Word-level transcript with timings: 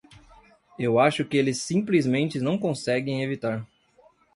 Eu 0.79 0.97
acho 0.97 1.23
que 1.23 1.37
eles 1.37 1.61
simplesmente 1.61 2.39
não 2.39 2.57
conseguem 2.57 3.21
evitar. 3.23 3.63